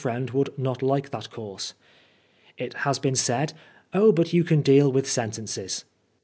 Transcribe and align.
friend 0.01 0.31
would 0.31 0.49
not 0.57 0.81
like 0.81 1.11
that 1.11 1.29
course. 1.29 1.75
It 2.57 2.73
has 2.89 2.97
been 2.97 3.13
said, 3.15 3.53
Oh, 3.93 4.11
but 4.11 4.33
you 4.33 4.43
can 4.43 4.63
deal 4.63 4.91
with 4.91 5.07
sen 5.07 5.29
tences.' 5.29 5.83